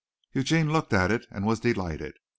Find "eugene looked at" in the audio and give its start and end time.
0.33-1.11